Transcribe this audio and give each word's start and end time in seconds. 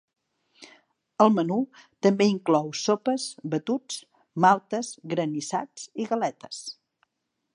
El 1.25 1.29
menú 1.35 1.57
també 2.07 2.27
inclou 2.29 2.71
sopes, 2.85 3.27
batuts, 3.55 3.99
maltes, 4.47 4.91
granissats 5.15 5.87
i 6.05 6.11
galetes. 6.15 6.65